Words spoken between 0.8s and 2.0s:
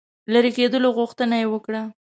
غوښتنه یې وکړه.